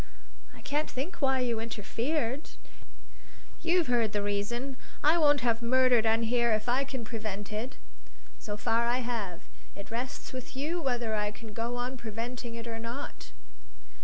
"I 0.55 0.61
can't 0.61 0.89
think 0.89 1.21
why 1.21 1.41
you 1.41 1.59
interfered." 1.59 2.49
"You've 3.61 3.85
heard 3.85 4.13
the 4.13 4.23
reason. 4.23 4.75
I 5.03 5.19
won't 5.19 5.41
have 5.41 5.61
murder 5.61 6.01
done 6.01 6.23
here 6.23 6.51
if 6.53 6.67
I 6.67 6.83
can 6.85 7.05
prevent 7.05 7.53
it; 7.53 7.75
so 8.39 8.57
far 8.57 8.87
I 8.87 9.01
have; 9.01 9.41
it 9.75 9.91
rests 9.91 10.33
with 10.33 10.55
you 10.55 10.81
whether 10.81 11.13
I 11.13 11.29
can 11.29 11.53
go 11.53 11.75
on 11.75 11.97
preventing 11.97 12.55
it 12.55 12.65
or 12.65 12.79
not." 12.79 13.31